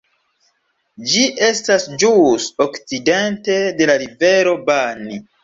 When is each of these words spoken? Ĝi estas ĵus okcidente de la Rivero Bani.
Ĝi 1.11 1.25
estas 1.47 1.85
ĵus 2.05 2.47
okcidente 2.67 3.59
de 3.83 3.89
la 3.93 3.99
Rivero 4.07 4.57
Bani. 4.73 5.23